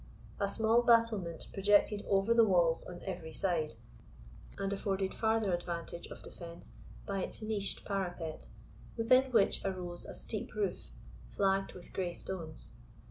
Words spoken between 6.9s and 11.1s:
by its niched parapet, within which arose a steep roof,